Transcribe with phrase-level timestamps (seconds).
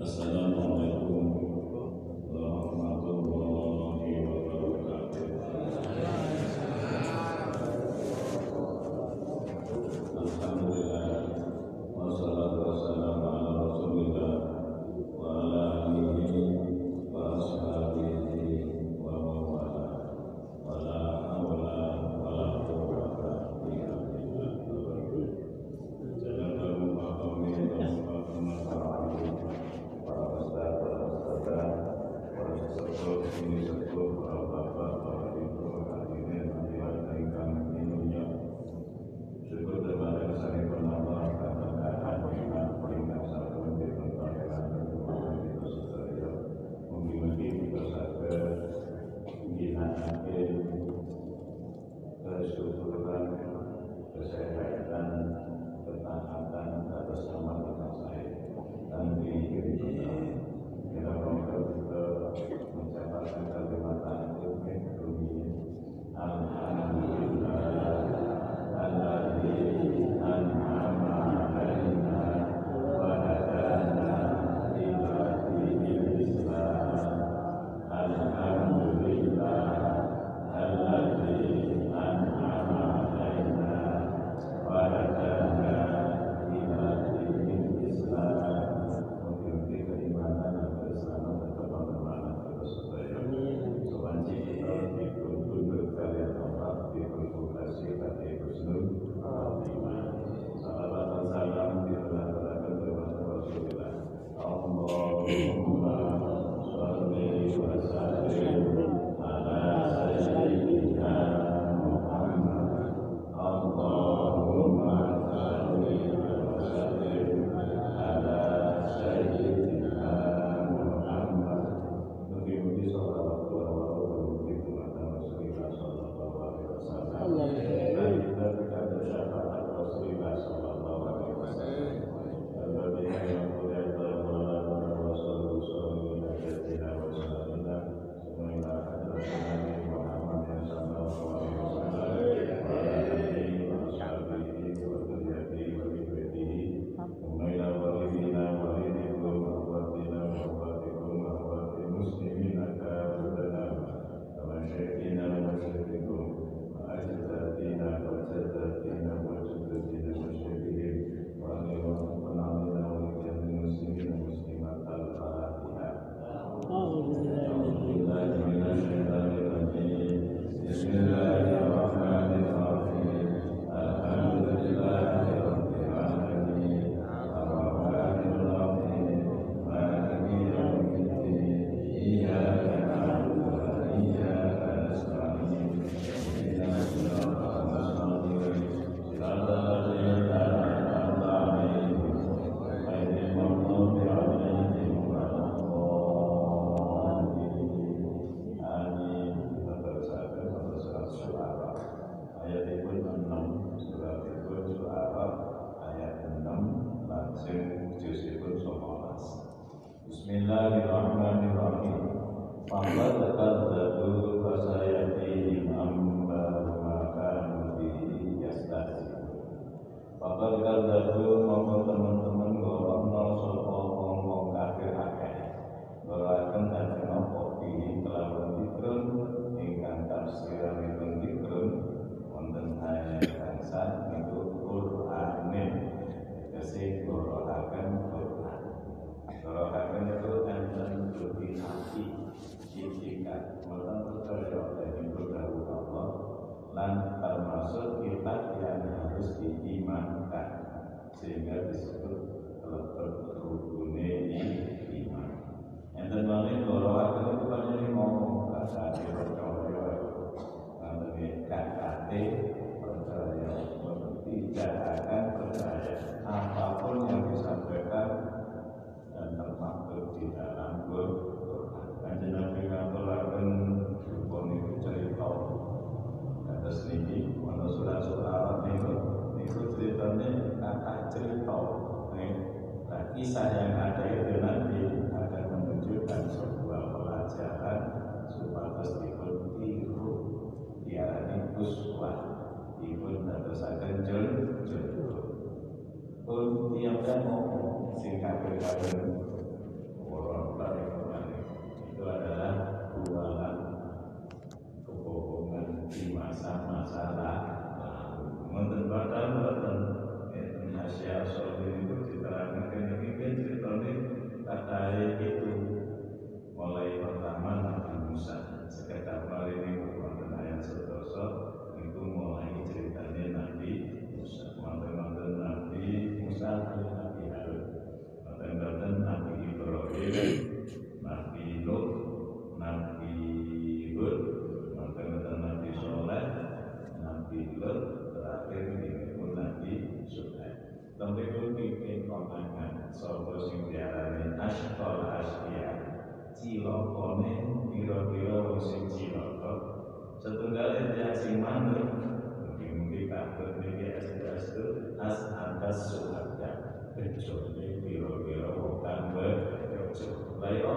[0.00, 0.85] والسلام عليكم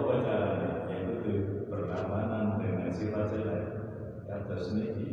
[0.00, 0.72] apa caranya?
[0.88, 1.32] Yaitu
[1.68, 3.64] berlawanan dengan sifat jelek.
[4.24, 5.10] Kata niki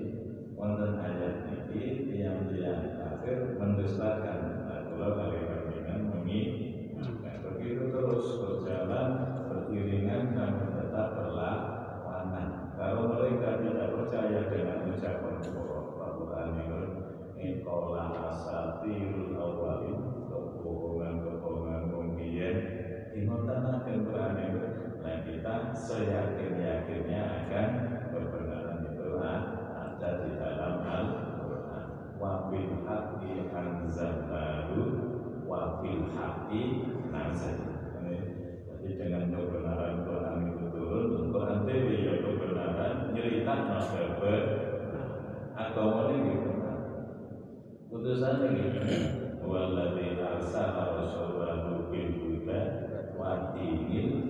[0.56, 4.40] wonten ayat niki tiang-tiang kafir mendustakan.
[4.64, 9.10] Nah, kalau kali panjenengan mengingatkan begitu terus berjalan
[9.52, 12.48] beriringan dan tetap berlawanan.
[12.78, 15.36] Kalau mereka tidak percaya dengan ucapan
[15.98, 16.82] Al-Quran ini,
[17.38, 22.56] Ikola asatirul awalin kebohongan-kebohongan mungkin
[23.18, 24.77] Ingotan akan berani Nah
[25.28, 27.70] kita seyakin-yakinnya akan
[28.16, 31.86] kebenaran itu ada di dalam Al-Quran.
[32.16, 34.80] Wabil haqqi anzalnahu
[36.16, 36.64] haqqi
[37.12, 37.60] nazal.
[38.08, 44.00] Jadi dengan kebenaran Quran itu turun Quran itu ya kebenaran Nyerita masa
[45.58, 46.52] Agama ini gitu.
[47.92, 48.80] Putusannya gitu.
[49.44, 52.62] Waladhi arsala rasulahu bil huda
[53.16, 54.30] wa dinil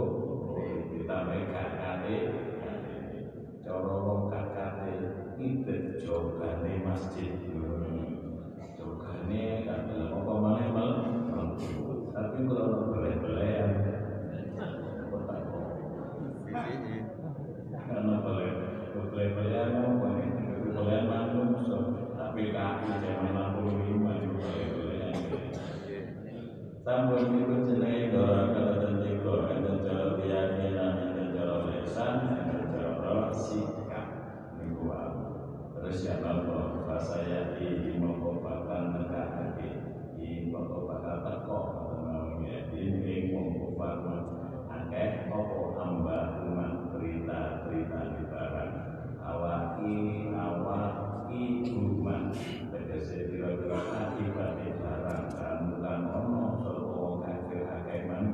[47.91, 48.71] di barang
[49.19, 49.97] awaki
[50.31, 51.43] awaki
[51.75, 52.31] umat
[52.71, 55.23] tegese kira-kira akibat barang.
[55.35, 56.43] Kamu kan ono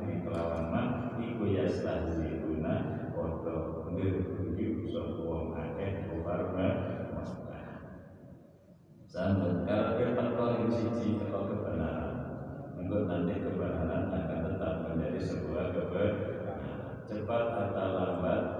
[0.06, 0.86] di kelawan man
[1.18, 2.74] iku yastahziruna
[3.14, 3.56] padha
[3.90, 6.40] ngirguyu sapa wong akeh kufar
[10.14, 12.12] kalau teko ing siji teko kebenaran.
[12.76, 16.14] Mengko nanti kebenaran akan tetap menjadi sebuah kebenaran.
[17.08, 18.57] Cepat atau lambat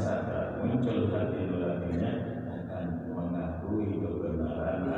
[0.00, 2.12] Sadar muncul hati nuraninya
[2.48, 4.88] akan mengakui kebenaran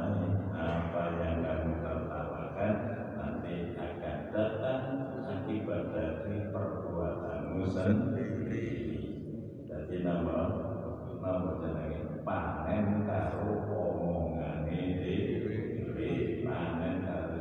[0.55, 2.75] apa yang kamu tertawakan
[3.19, 4.83] nanti akan datang
[5.27, 8.71] akibat dari perbuatanmu sendiri.
[9.67, 10.39] Jadi nama
[11.19, 13.68] nama jenenge panen karo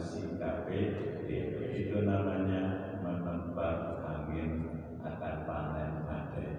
[0.07, 0.79] sikape
[1.27, 1.65] dhewe.
[1.75, 4.49] Itu namanya menebar angin
[5.03, 6.49] akan panen badai.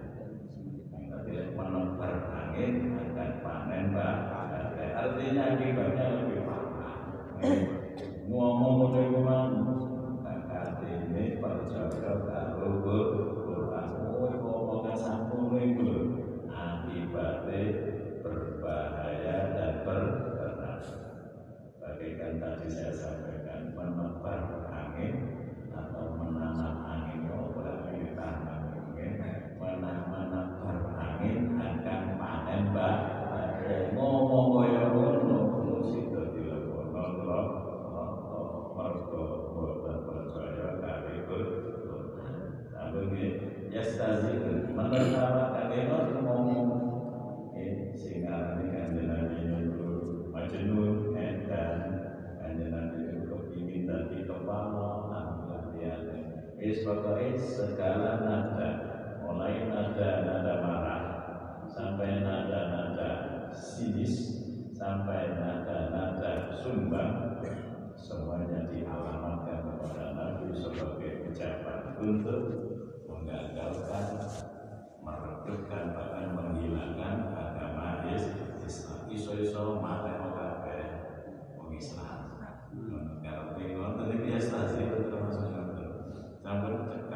[1.08, 4.88] Nanti menebar angin akan panen badai.
[4.92, 6.96] Artinya akibatnya lebih parah.
[57.38, 58.68] segala nada,
[59.22, 61.02] mulai nada-nada marah
[61.70, 63.10] sampai nada-nada
[63.54, 64.38] sinis
[64.74, 67.42] sampai nada-nada sumbang
[67.98, 72.42] semuanya dialamatkan kepada Nabi sebagai ucapan untuk
[73.10, 74.06] menggagalkan,
[75.02, 78.98] merebutkan bahkan menghilangkan agama Islam.
[79.10, 80.78] Iso-iso mata kafe
[81.58, 82.38] mengislam.
[82.38, 82.54] Nah,
[83.24, 85.90] Kalau tinggal tadi biasa sih termasuk contoh.
[86.38, 87.07] Sampai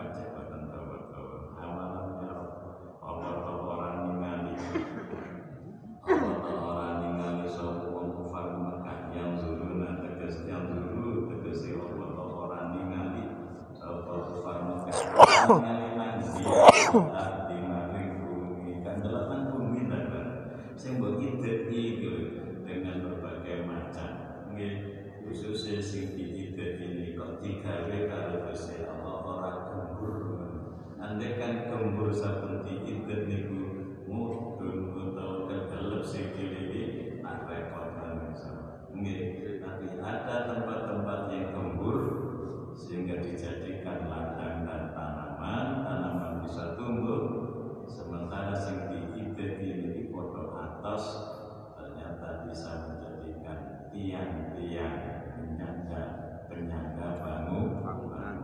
[53.93, 54.97] tiang-tiang
[55.37, 56.05] penyangga
[56.49, 58.37] penyangga bangunan.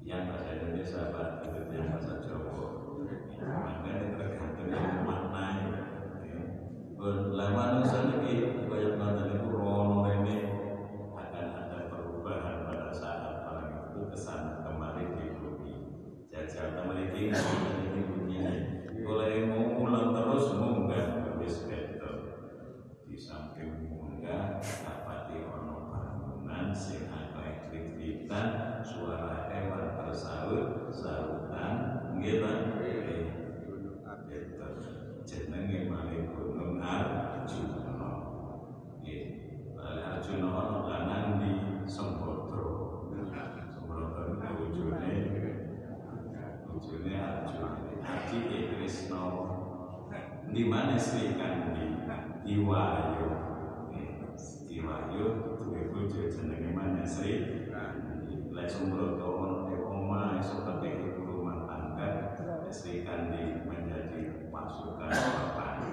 [0.00, 2.48] Yang bahasa Indonesia apa itu yang bahasa Jawa
[3.38, 5.68] maka ini tergantung yang memaknai
[7.38, 8.34] lama nusa lagi
[8.66, 10.36] banyak banget itu rono ini
[11.14, 15.72] akan ada perubahan pada saat orang itu ke sana kemari diikuti
[16.32, 17.30] jajal teman ini
[58.68, 59.48] sembrono
[59.88, 62.36] oma sebagai ibu rumah tangga
[62.68, 65.88] Sri Kandi menjadi pasukan papan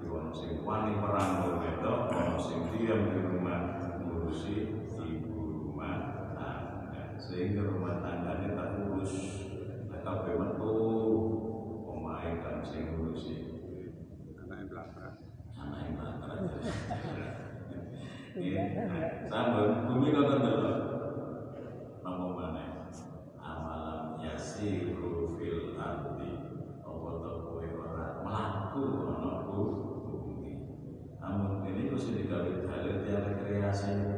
[0.00, 5.36] di wong sing wani perang wedok wong sing diam di rumah ngurusi ibu
[5.68, 7.20] rumah tangga.
[7.20, 8.68] Sehingga rumah tangganya tak
[9.92, 10.76] nah kabeh metu.
[11.92, 13.36] Omahe kan sing ngurusi.
[14.48, 14.88] Anak yang
[15.60, 16.46] anake
[18.38, 18.86] Iya,
[19.26, 20.87] Sambung, bumi nonton dulu.
[25.96, 26.30] dadi
[26.84, 29.62] apa to kowe ora mlaku ana bu
[31.24, 34.17] amun kene wis digawe dalil kreasi.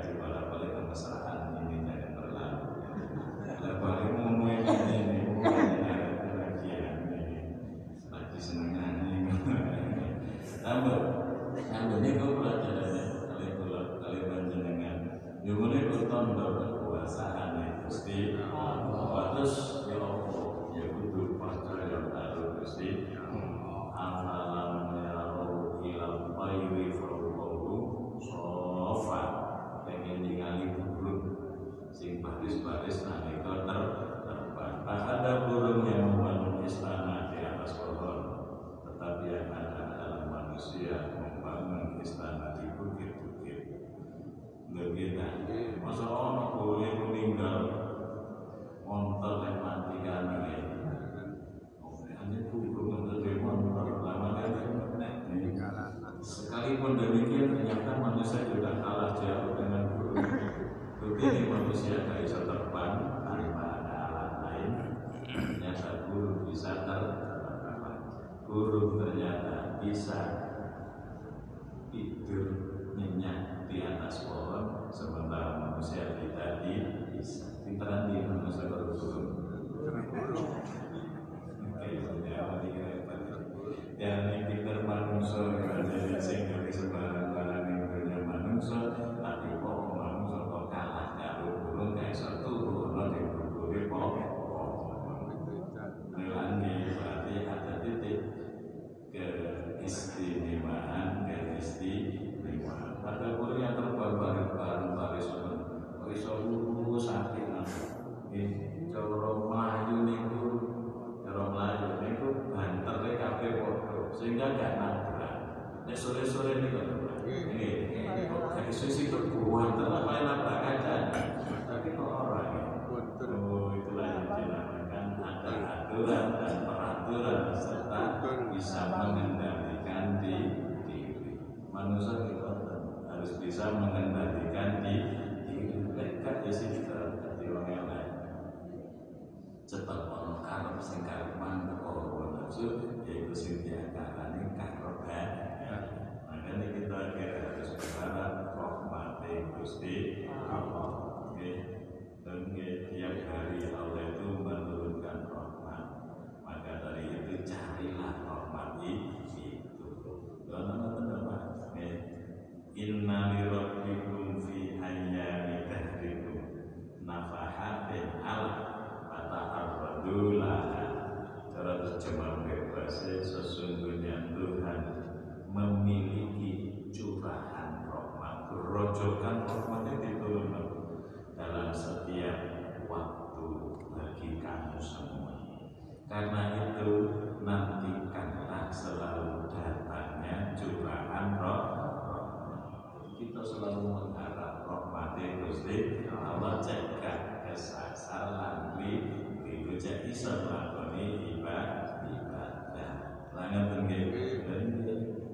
[195.71, 198.75] Maghrib Allah cegah kesasaran?
[198.75, 198.91] Di
[199.39, 202.91] Ibu cek iso melakoni ibadah Ibadah.
[203.31, 204.11] Langan tenggih
[204.43, 204.63] Dan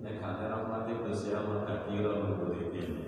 [0.06, 2.21] Ya kata rahmati Gusti Allah tak kira ya ya.
[2.21, 3.06] Mengulik ini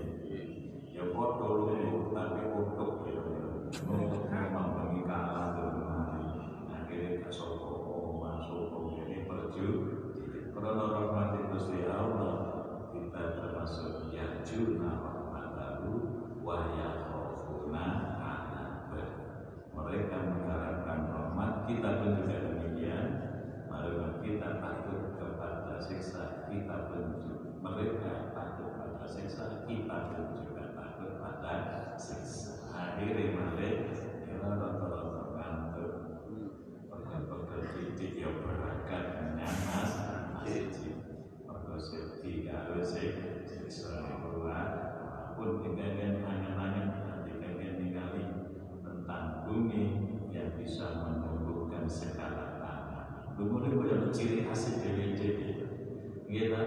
[0.89, 1.69] Ya foto
[2.09, 3.21] Tapi foto Ya.
[3.77, 6.09] Untuk membangi kalah Dengan
[6.81, 9.69] Akhirnya tak sopok oh, Masuk Ini perju.
[10.49, 12.57] Karena rahmati Gusti Allah
[12.89, 17.08] kita termasuk yang jurnal mataru wayang
[19.79, 23.07] mereka mengharapkan rahmat kita pun juga demikian.
[23.69, 30.75] Maka kita takut kepada siksa kita pun juga mereka takut pada siksa kita pun juga
[30.77, 31.53] takut pada
[31.95, 32.59] siksa.
[32.69, 33.91] Akhirnya mereka
[34.27, 35.91] ya rata-rata ngantuk
[36.89, 39.91] Perkara titik ya berangkat nyamas
[40.43, 40.95] Jadi
[41.47, 44.03] Mereka sedih kalau Siksa
[45.35, 46.98] Pun angan-angan Tinggalkan ningali Tentang
[49.49, 49.83] bumi
[50.29, 55.57] Yang bisa menumbuhkan segala tanah Bumi punya ciri khas Dewi-dewi
[56.29, 56.61] Kita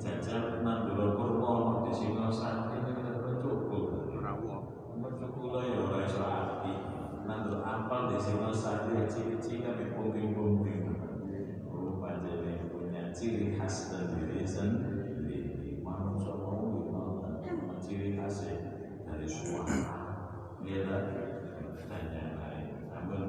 [0.00, 3.12] Jajal Nandura kurma Di Singosari Ini kita
[3.44, 4.60] cukup Rawuh.
[4.98, 6.74] Mereka kula ya ora iso ati.
[7.22, 10.84] Nandur apal di sini sari ciri-ciri kami punting-punting.
[11.70, 15.78] Oh, panjene punya ciri khas sendiri sendiri.
[15.80, 17.40] Manusia mau gimana?
[17.78, 18.42] Ciri khas
[19.06, 19.80] dari suara.
[20.66, 21.04] Dan
[22.14, 22.66] yang lain.
[22.94, 23.22] Namun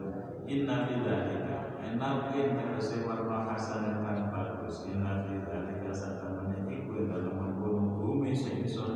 [0.46, 0.78] inna
[1.90, 4.86] enakin tegese warna hasan kang bagus.
[4.88, 8.94] Inna bidzalika satamane iku dalam menggunung bumi sing iso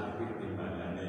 [0.00, 1.08] Di timbangane.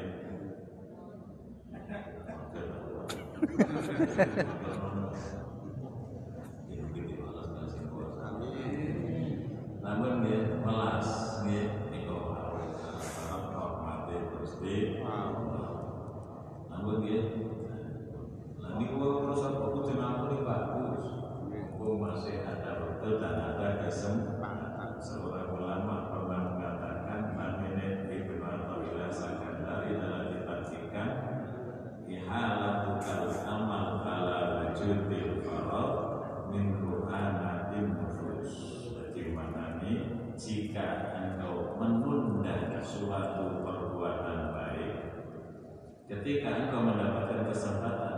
[9.82, 11.08] Namun dia melas
[11.44, 12.16] ya niku
[14.32, 14.52] terus
[16.72, 17.20] Namun dia,
[18.58, 21.02] nanti kalau perusahaan aku jenama bagus,
[21.50, 25.91] aku masih ada waktu dan ada kesempatan seorang ulama
[41.10, 44.94] engkau menunda suatu perbuatan baik,
[46.10, 48.11] ketika engkau mendapatkan kesempatan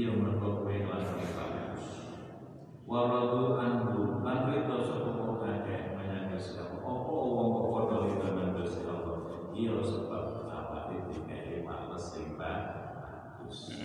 [0.00, 1.84] yang mergo kowe lan bagus
[2.88, 8.48] wa radu anhu lan rito sapa wong akeh menyang Gusti Allah kok padha rito nang
[8.56, 8.80] Gusti
[9.52, 10.78] iya sebab apa
[11.12, 13.76] dikai males sing bagus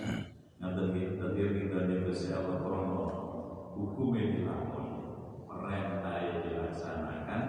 [0.64, 1.80] ngaten Tadi kita rito
[5.52, 6.16] perintah
[6.48, 7.42] dilaksanakan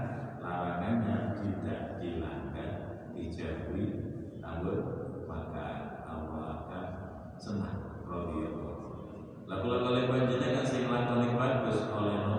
[0.42, 2.70] larangannya tidak dilanggar
[3.14, 3.86] dijauhi
[4.42, 4.78] namun
[5.30, 5.66] maka
[6.10, 6.66] Allah
[7.36, 7.75] senang.
[9.46, 12.35] Lagu-lagu oleh panjenengan sing lakonik bagus oleh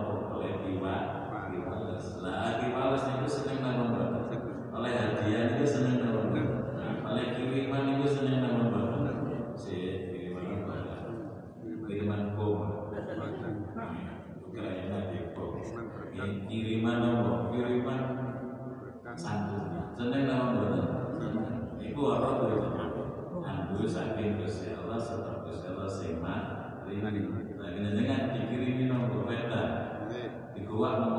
[26.88, 27.28] Iya, iya.
[27.76, 29.64] Jenengan dikirimin nomor peta.
[30.08, 30.32] Iya.
[30.56, 31.17] Di dikeluarkan.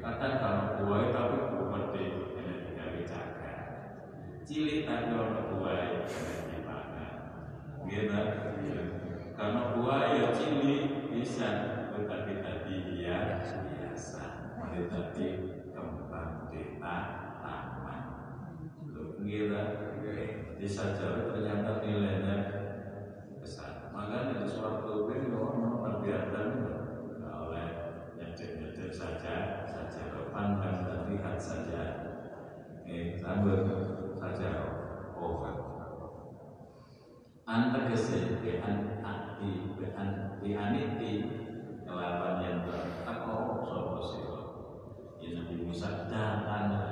[0.00, 1.38] Kadang kalau buah tapi
[3.04, 3.52] jaga.
[4.48, 6.08] Cilik tapi ini
[6.48, 7.12] dimakan
[7.84, 8.20] gitu
[9.36, 11.48] karena buah ya cilik bisa.
[11.96, 14.24] Tetapi tadi dia biasa.
[14.72, 15.26] Tetapi
[15.72, 16.96] kembang deta
[17.44, 18.02] taman
[18.80, 19.20] gitu
[20.60, 22.36] di saja ternyata nilainya
[23.40, 23.88] besar.
[23.96, 26.40] Makanya di suatu ini orang terbiasa
[27.24, 27.68] oleh
[28.20, 31.82] nyetir-nyetir saja saja depan dan terlihat saja.
[32.84, 33.64] Eh sambil
[34.20, 34.50] saja
[35.16, 35.48] oh
[37.48, 41.12] anta kesel ke an ati be an di aniti
[41.88, 44.38] kelapan yang tertako sopo siro
[45.24, 46.89] ya Nabi datang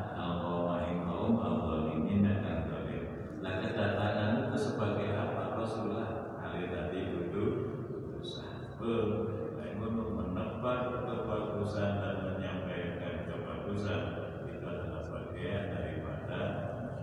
[11.78, 14.02] kebagusan dan menyampaikan kebagusan
[14.50, 16.40] itu adalah bagian daripada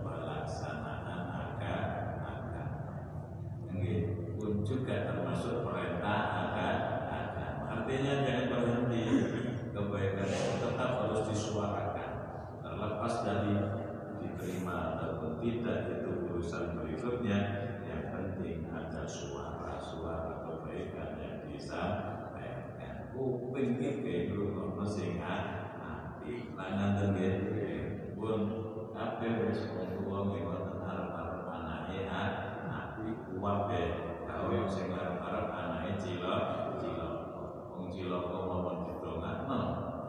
[0.04, 1.84] pelaksanaan akad
[2.20, 2.68] akad
[3.72, 3.92] ini
[4.36, 9.04] pun juga termasuk perintah akad akad artinya jangan berhenti.
[9.76, 12.10] Kebaikan itu tetap harus disuarakan.
[12.64, 13.56] Terlepas dari
[14.20, 17.38] diterima ataupun tidak itu urusan berikutnya.
[17.84, 22.15] Yang penting ada suara-suara kebaikan yang disampaikan
[23.16, 28.40] kuping iki ono sing ati lan nanten nggih pun
[28.92, 33.82] kabeh wis wong sing wonten arep-arep anake ati kuwabe
[34.28, 36.44] gawe sing arep-arep anake cilok
[36.76, 37.14] cilok.
[37.72, 39.60] Wong cilok kok mawon didongakno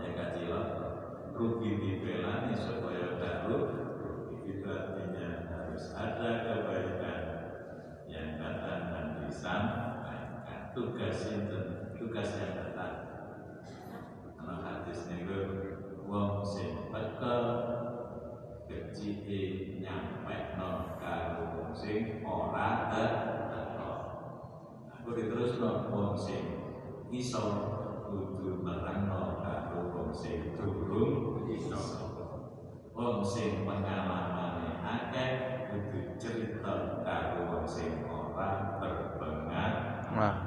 [0.04, 0.67] ya gak cilok
[1.32, 7.22] rugi dibelani supaya gak rugi itu artinya harus ada kebaikan.
[8.08, 10.71] Yang datang dan disampaikan.
[10.71, 11.60] Tugas itu
[12.00, 12.67] tugas yang
[14.48, 15.39] datang karena hadis niku
[16.08, 17.43] wong sing tekel
[18.67, 19.39] kecike
[19.83, 22.87] nyampe no karo wong sing ora
[23.52, 23.91] teko
[24.87, 26.43] aku diterusno wong sing
[27.12, 27.43] iso
[28.08, 32.08] kudu nerangno karo wong sing durung iso.
[32.95, 35.31] Wong sing pengalamane akeh
[35.75, 40.46] kudu cerita karo wong sing ora berpengalaman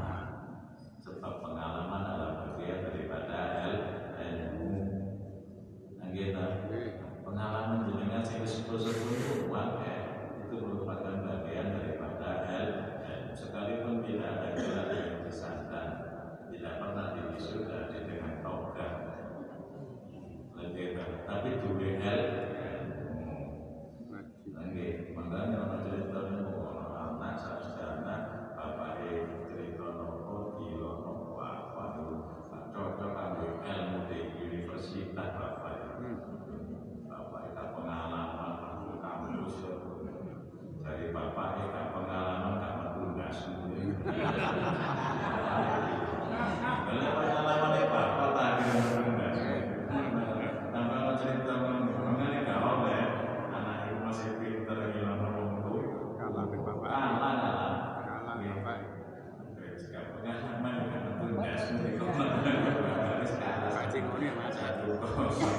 [65.29, 65.50] close.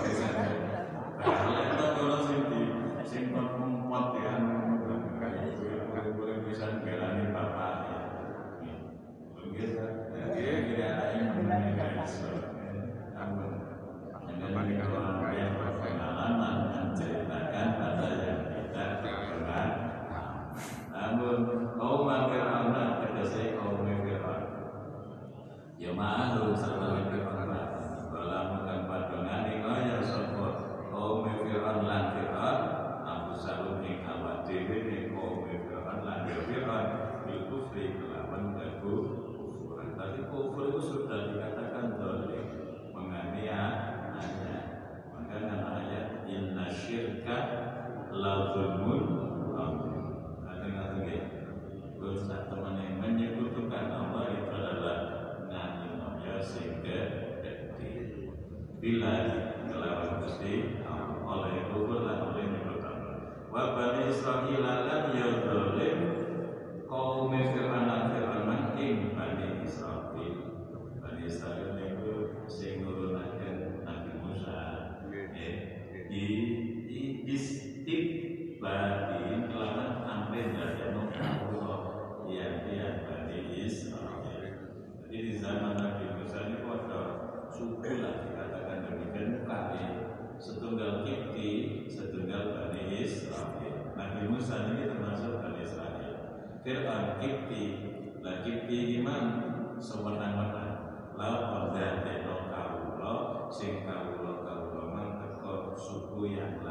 [106.42, 106.66] yang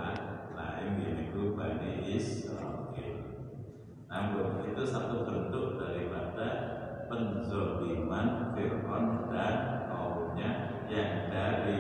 [0.50, 3.16] lain yaitu Bani Israel.
[4.10, 6.48] Namun itu satu bentuk daripada
[7.06, 11.78] penzoliman Fir'aun dan kaumnya yang dari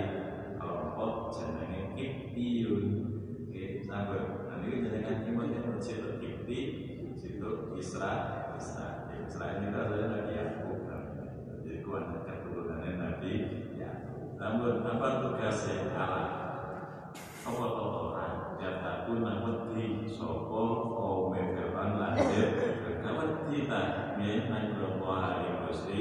[0.54, 2.84] kelompok jenenge Kiptiun.
[3.50, 4.46] Oke, sampun.
[4.46, 6.60] Nah ini jenengan nyimpen yang situ Kipti,
[7.18, 9.10] situ Israel, Israel.
[9.26, 10.78] Israel ini rasanya lagi Yakub.
[11.66, 13.32] Jadi kuat keturunannya Nabi
[13.74, 14.38] Yakub.
[14.38, 16.49] Namun apa tugasnya Allah?
[17.40, 18.26] apa to ora
[18.60, 20.04] jatakun lan wedi.
[20.12, 22.44] Kau kaum firman lan ya?
[23.00, 23.80] wedi ta
[24.20, 26.00] ne nang berapa hari Gusti?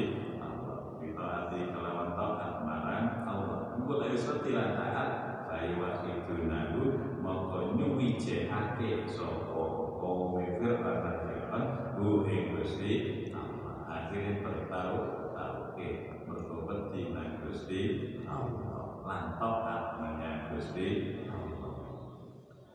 [1.00, 5.10] Kita hati kelawan taat marang Allah mulai setilan taat
[5.48, 6.84] saya wakil dunalu
[7.24, 9.64] mongko nyuwijehake sapa
[10.04, 11.64] kaum firman lan firman
[11.96, 12.94] hu ing eh, Gusti.
[13.88, 15.20] Akhirnya bertaruh.
[15.40, 17.08] Tauhid bertobat di
[17.48, 17.82] Gusti.
[18.28, 20.90] Allah lantok atmanya Gusti.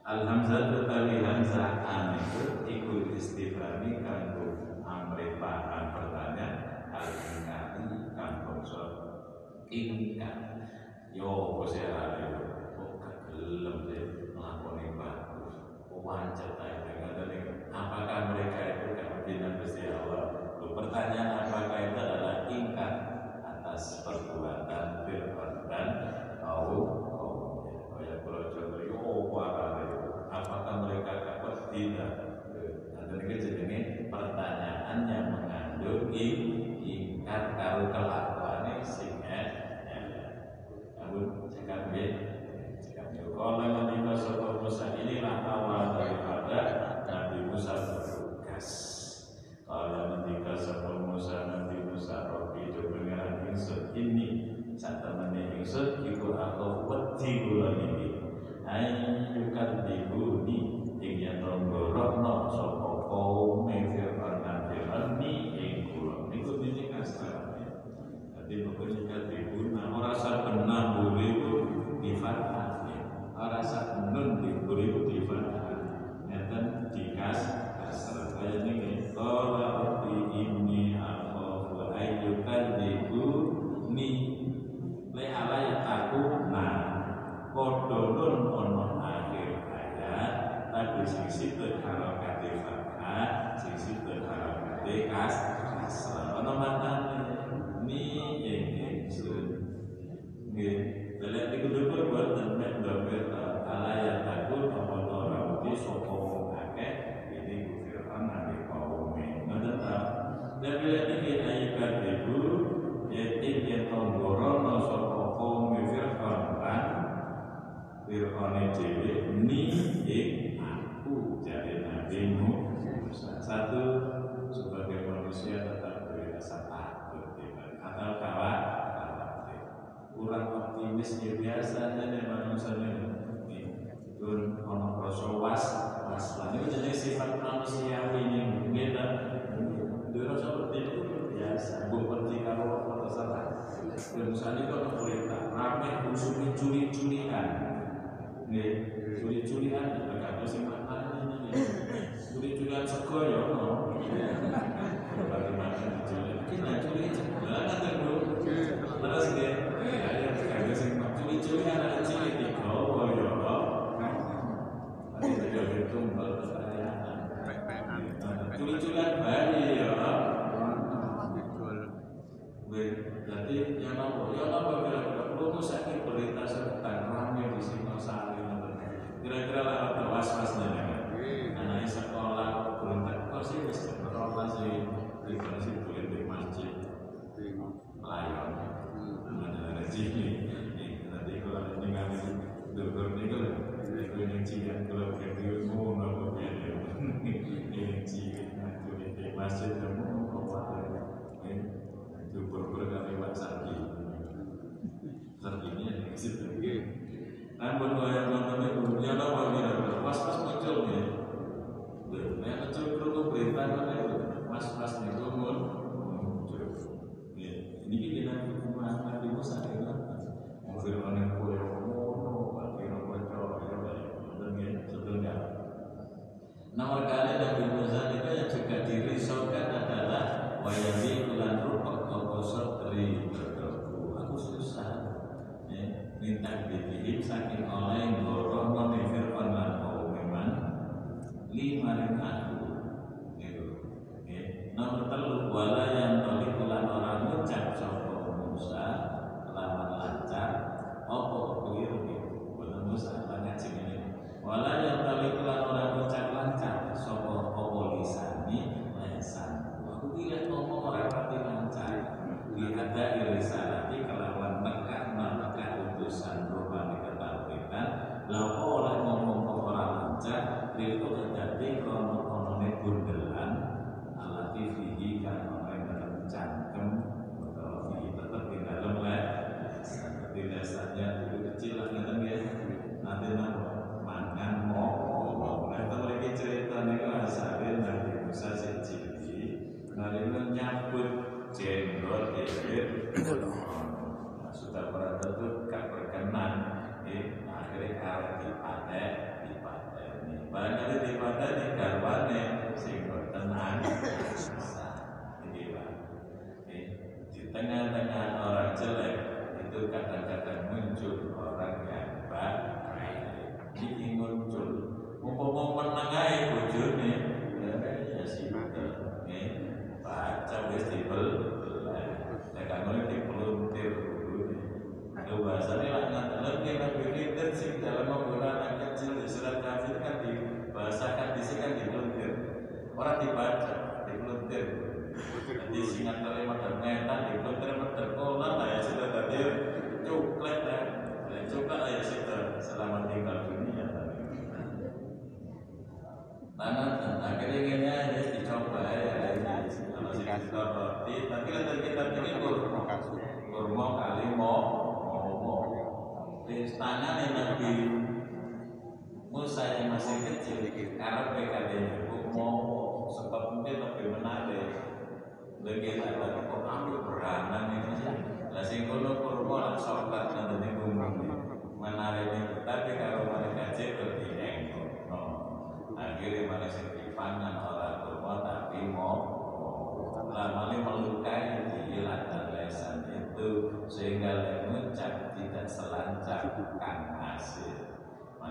[0.05, 8.91] Alhamzah tetapi hamzah aniku ikut istifani kanggo amre paham pertanyaan al ingati kanggo sol
[9.73, 10.61] ingkat
[11.09, 12.37] yo bos ya yo
[12.77, 14.05] kok kegelem deh
[14.37, 15.57] melakoni bagus
[15.89, 20.53] wajar tadi ngatain apakah mereka itu kabinet besi Allah?
[20.61, 22.95] Pertanyaan apakah itu adalah ingat
[23.41, 25.89] atas perbuatan firman dan
[26.45, 26.93] kau
[27.95, 29.01] Oh, ya kalau contoh yo
[29.39, 29.84] apa
[31.75, 32.13] tidak.
[32.95, 39.19] Nanti ini jenenge pertanyaan yang mengandung ingkar karo kelakuane sing
[41.03, 42.11] Namun cekap nggih,
[42.79, 44.04] cekap yo ini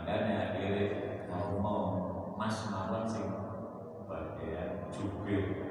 [0.04, 0.84] makanya akhirnya
[1.32, 3.24] mau mas malam sih
[4.04, 5.63] bagian jubir.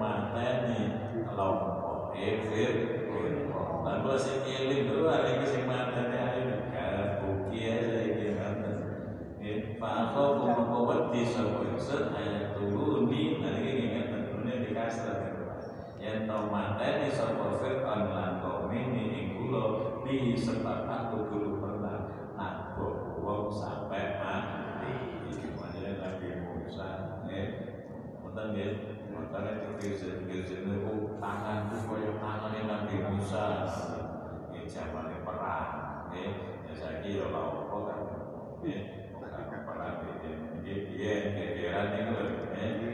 [0.00, 0.80] matane
[1.26, 2.72] kelompok efir
[3.84, 8.74] lan kula sing eling lho arek sing matane ae negara bukti ya saiki ngoten
[9.36, 15.14] nggih pakho mongko wedi sapa ingsun ayo turuni lan iki ngene turune dikasra
[16.00, 19.64] yen tau matane sapa fir lan lakone ing kula
[20.00, 24.92] bi sebab aku dulu pernah nabok wong sampai mati.
[25.32, 25.48] Iki
[26.00, 26.88] Nabi Musa
[27.24, 27.46] nggih
[28.20, 28.93] ngoten nggih
[29.34, 32.14] Makanya tergeser-geser itu oh, tangan itu kaya
[32.54, 33.66] yang Nabi Musa.
[34.54, 36.06] Ini zamannya perang.
[36.14, 36.22] Ini
[36.70, 38.00] ya saya kira kalau apa kan.
[38.62, 38.78] Ya,
[39.18, 40.30] ini perang ini.
[40.62, 42.30] Ini dia gegeran ini loh.
[42.54, 42.90] Ini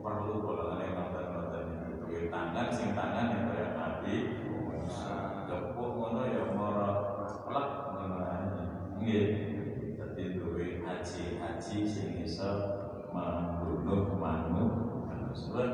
[0.00, 2.08] perlu kalau ada mantan-mantan itu.
[2.08, 4.14] Ya, tangan, sing tangan yang kaya Nabi
[4.48, 5.44] Musa.
[5.44, 6.92] Lepuk ngono ya merah
[7.44, 8.48] pelak mengenai.
[9.04, 9.20] Ini.
[10.00, 12.52] Jadi duwe haji-haji sing iso
[13.12, 14.85] membunuh manusia
[15.36, 15.68] manusia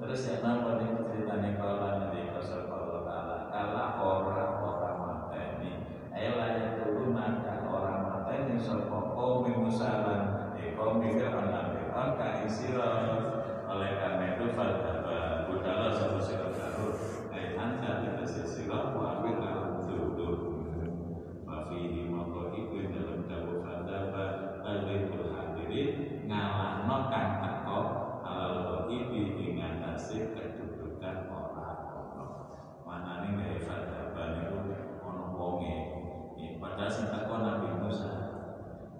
[0.00, 5.72] terus ya napa nih ceritanya kalau nanti kasar Allah Taala kala orang orang mateni.
[6.14, 9.12] Ayo layak dulu maka orang mateni sapa?
[9.12, 10.22] Kaum Musa lan
[10.78, 12.90] kaum Fir'aun lan Fir'aun ka isira
[13.68, 16.88] oleh karena itu fadaba budala satu sira baru
[17.34, 19.44] ai anta kita sira wa ambil
[19.84, 20.30] dulu
[21.44, 24.24] Wafihi mongko iku dalam dawu fadaba
[24.64, 27.78] al-ghibul hadirin ngalahno kang teko
[28.28, 31.88] alal ghaibi ing atase kedudukan orang
[32.84, 34.58] Manane gawe fadaba niku
[35.04, 35.76] ana wonge
[36.38, 38.12] Nggih, padahal sing teko Nabi Musa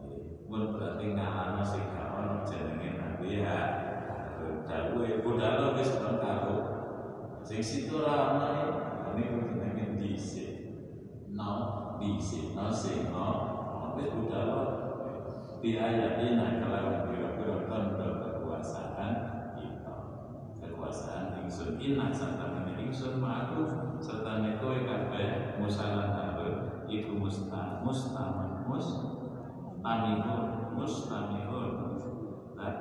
[0.01, 3.59] Nggih, pun berarti ngalahno sing gak ono jenenge Nabi ya
[4.69, 6.57] dawuhe budal wis karo
[7.45, 8.53] sing situ ra ono
[9.17, 10.73] niku jenenge dhisik
[11.69, 13.29] no disi no sing no
[14.01, 14.53] wis budal
[15.61, 19.13] di ayat ini kalau kira-kira tanda kekuasaan
[19.59, 19.97] kita
[20.65, 28.65] kekuasaan ingsun inna serta meni ingsun ma'ruf serta kowe kabeh musalan harun iku musta mustaman
[28.65, 28.87] mus
[29.85, 31.71] tamihun mustamihun
[32.57, 32.75] lah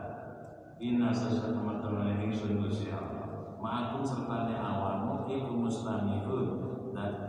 [0.77, 6.45] inna sesuatu teman-teman ingsun Gusti Allah ma'akum serta awamu iku mustamihun
[6.93, 7.26] dan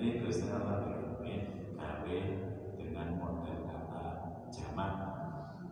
[0.00, 0.80] kan mendengarni Gusti Allah
[1.20, 1.36] ini
[1.76, 2.18] gawe
[2.80, 4.04] dengan model kata
[4.48, 4.92] jamak.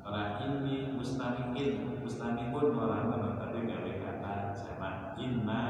[0.05, 5.17] Orang ini mustamikin mustamikun orang teman tadi gawe kata jamak.
[5.17, 5.65] Inna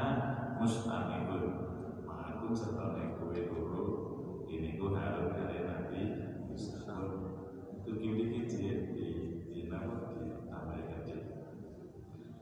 [0.59, 1.43] mustamikun
[2.03, 3.85] ma'akum serta kowe dulu
[4.51, 6.01] ini ku harus dari Nabi
[6.51, 6.99] Mustafa.
[7.79, 9.07] Itu kiri kecil di
[9.55, 11.19] di nama di kecil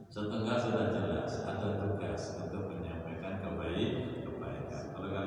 [0.08, 4.07] setengah sudah jelas ada tugas untuk menyampaikan kebaik kebaikan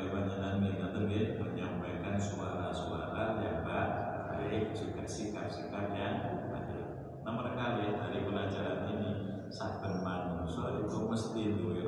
[0.02, 6.90] kalian menyenangi nanti menyampaikan suara-suara yang baik juga sikap-sikap yang baik
[7.22, 9.12] nomor kali dari pelajaran ini
[9.54, 11.86] saben manusia itu mesti duwe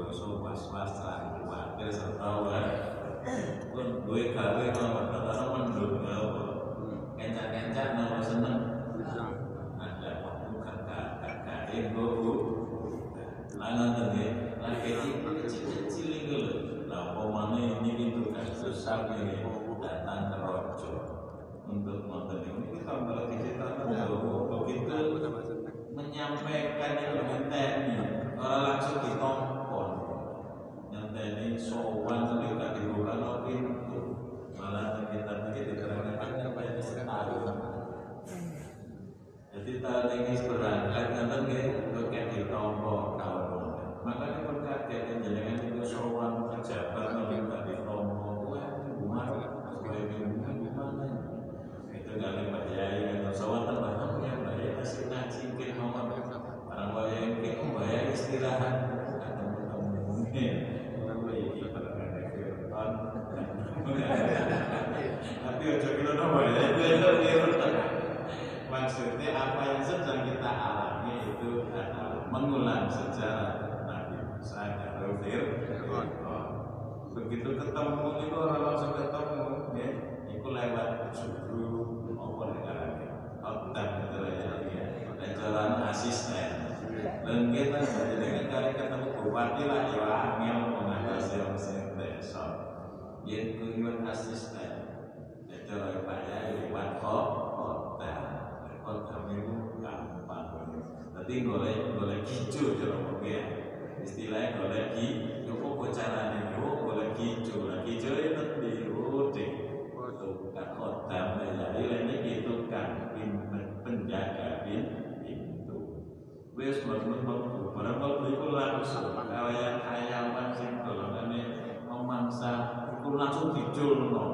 [123.84, 124.26] langsung dijul no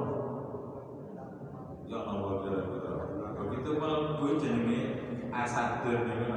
[1.90, 2.94] ya Allah kira-kira
[3.34, 4.82] begitu malam gue jenenge
[5.34, 6.30] asadur nih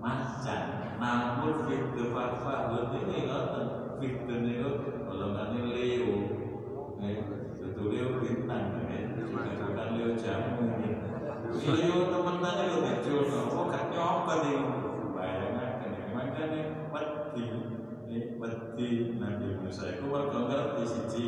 [0.00, 0.62] macan.
[1.00, 3.66] Namun fitur fatwa ini ngoten.
[4.00, 4.60] Fitur nih
[5.08, 6.12] golongannya Leo.
[7.64, 10.76] Itu Leo bintang bukan Leo jamu
[11.56, 14.60] Leo teman-teman Leo kecil kok gak nyoba nih.
[15.16, 16.62] Bayangkan makanya
[16.92, 17.44] wedi.
[18.36, 18.90] Wedi.
[19.20, 21.26] Nabi Musa itu warga ngerti siji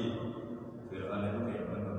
[0.89, 1.93] Fir'aun itu kayak mana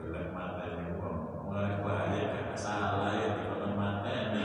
[0.00, 1.00] gelap mata yang
[1.44, 4.44] mulai bahaya karena salah ya di konon mata ini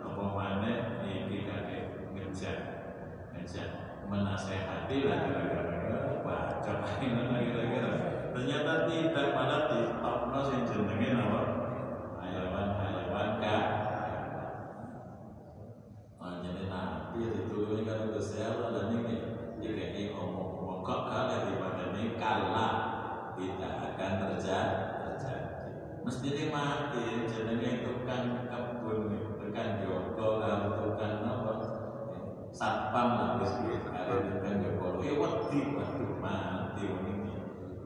[0.00, 0.72] apa mana
[1.04, 2.58] ini kakek ngejak
[3.36, 3.68] ngejak
[4.08, 7.92] menasehati lah kira-kira baca kira-kira
[8.32, 11.40] ternyata tidak malah di top yang jenenge apa
[12.20, 13.64] hayawan-hayawan kah
[16.22, 22.18] Oh, jadi nabi ditulungi kalau Gusti Allah dan ini jadi omong-omong kok kalah daripada ini
[22.18, 22.72] kalah
[23.38, 25.66] tidak akan terjadi terjadi
[26.02, 29.00] mesti ini mati jenenge tukang kebun
[29.38, 31.52] tukang jogo kalau tukang apa
[32.50, 37.36] satpam lah wis kali tukang jogo ya wedi waduh mati wong ini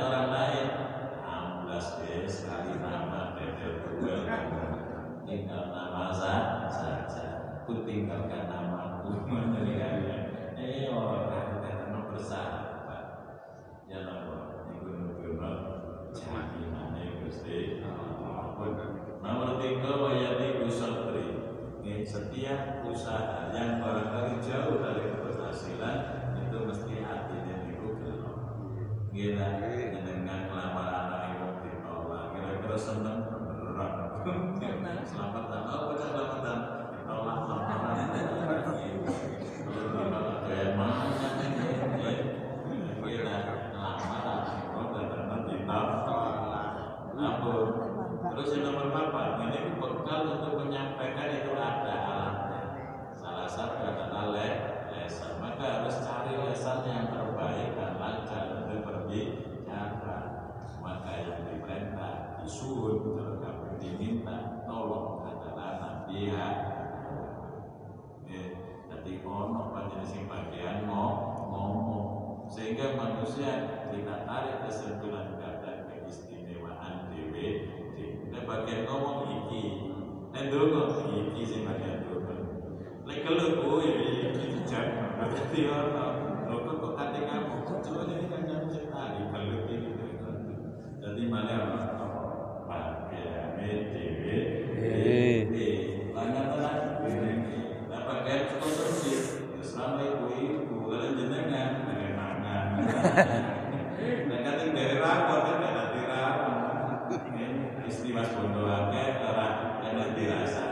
[108.81, 109.47] akeh ora
[109.85, 110.63] enak dirasa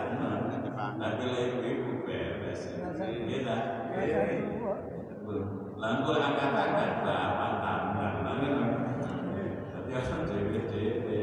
[0.98, 2.62] tapi lek ibu beres
[3.30, 3.58] kita
[5.80, 8.12] langkul angkat-angkat bapak tambah
[9.70, 11.20] tapi asal dewe-dewe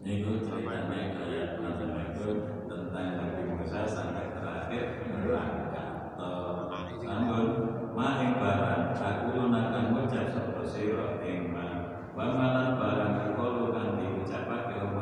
[0.00, 2.28] Niku ceritanya kayak teman itu
[2.72, 6.16] tentang Nabi Musa sampai terakhir merangkak
[7.04, 7.44] Namun
[7.92, 10.88] mahing barang aku lunakan ucap seperti
[11.20, 11.52] ing
[12.10, 14.99] Bamalan barang kalau kan diucapkan rumah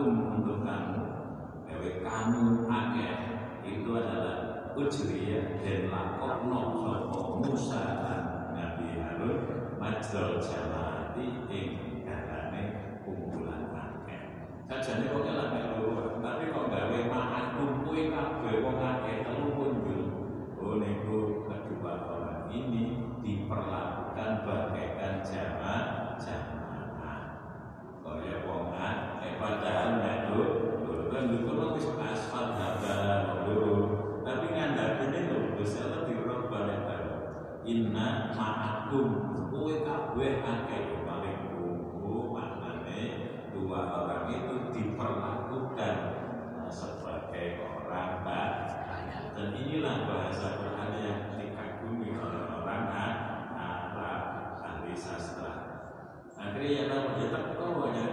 [0.00, 1.04] lakum untuk kamu
[1.68, 3.14] Ewe kamu akeh.
[3.68, 8.20] Itu adalah ujriyah dan lakokno Sopo Musa dan
[8.56, 9.38] Nabi Harun
[9.76, 11.68] Majrol jalati ing
[12.08, 14.20] karane kumpulan akeh.
[14.72, 20.02] Sajane kok kelak melu tapi kok gawe makan kumpul kabeh wong akeh telu kunjul
[20.60, 27.20] Oh niku kedua orang ini diperlakukan bagaikan jamaah jamaah
[28.00, 29.09] kaya wong akeh
[34.60, 35.00] kan tapi
[37.70, 39.08] Inna ma'akum.
[39.52, 43.00] Kowe kabeh akeh paling kumpul maknane
[43.52, 45.96] dua orang itu diperlakukan
[46.72, 52.84] sebagai orang banyak dan inilah bahasa Quran yang dikagumi oleh orang
[53.54, 54.22] Arab
[54.64, 55.84] ahli sastra.
[56.40, 58.04] Akhirnya ya tahu ya teko hanya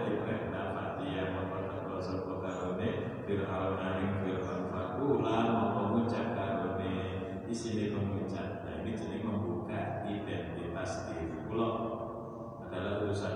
[1.18, 2.88] fatia mau teko sapa karone
[3.26, 6.94] Fir'aun aring Fir'aun fakula mau mengucap karone
[7.42, 11.74] di sini mengucap nah ini jadi membuka identitas diri pulau.
[12.68, 13.34] Adalah urusan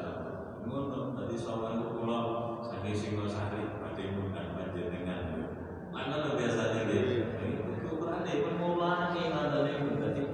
[0.62, 2.18] ngono tadi sowan kula
[2.62, 5.42] saking Singosari badhe ngundang panjenengan.
[5.90, 7.26] Lha ngono biasane nggih
[7.90, 10.30] ukuran pun mulai saking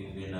[0.00, 0.39] Ibina wa